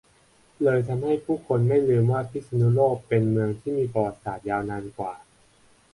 [0.63, 5.13] เลยทำให้ผู้คนไม่ลืมว่าพิษณุโลกเป็นเมืองที่มีประวัติศาสตร์ยาวนานกว่า